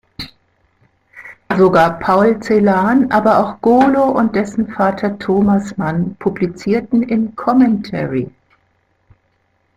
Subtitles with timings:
[1.55, 8.27] Sogar Paul Celan, aber auch Golo und dessen Vater Thomas Mann publizierten in Commentary.